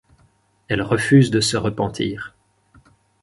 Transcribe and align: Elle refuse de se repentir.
Elle 0.67 0.81
refuse 0.81 1.29
de 1.29 1.41
se 1.41 1.57
repentir. 1.57 2.33